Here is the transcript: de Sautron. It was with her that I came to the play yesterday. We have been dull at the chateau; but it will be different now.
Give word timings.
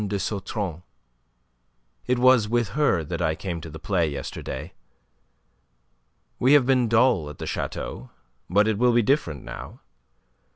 de 0.07 0.15
Sautron. 0.17 0.81
It 2.07 2.17
was 2.17 2.49
with 2.49 2.69
her 2.69 3.03
that 3.03 3.21
I 3.21 3.35
came 3.35 3.61
to 3.61 3.69
the 3.69 3.77
play 3.77 4.09
yesterday. 4.09 4.73
We 6.39 6.53
have 6.53 6.65
been 6.65 6.87
dull 6.89 7.29
at 7.29 7.37
the 7.37 7.45
chateau; 7.45 8.09
but 8.49 8.67
it 8.67 8.79
will 8.79 8.93
be 8.93 9.03
different 9.03 9.43
now. 9.43 9.79